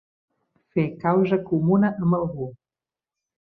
[0.77, 2.51] Fer causa comuna amb algú.